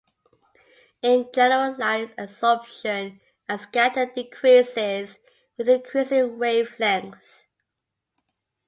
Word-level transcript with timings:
In 1.03 1.29
general, 1.31 1.77
light 1.77 2.15
absorption 2.17 3.21
and 3.47 3.61
scattering 3.61 4.09
decreases 4.15 5.19
with 5.59 5.69
increasing 5.69 6.39
wavelength. 6.39 7.45